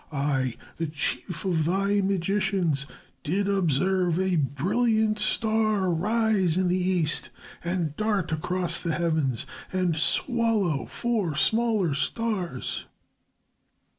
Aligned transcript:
I, 0.11 0.55
the 0.77 0.87
chief 0.87 1.45
of 1.45 1.65
thy 1.65 2.01
magicians, 2.03 2.87
did 3.21 3.47
observe 3.47 4.19
a 4.19 4.35
brilliant 4.37 5.19
star 5.19 5.91
rise 5.91 6.57
in 6.57 6.69
the 6.69 6.75
east 6.83 7.29
and 7.63 7.95
dart 7.95 8.31
across 8.31 8.79
the 8.79 8.93
heavens 8.95 9.45
and 9.71 9.95
swallow 9.95 10.87
four 10.87 11.35
smaller 11.35 11.93
stars." 11.93 12.85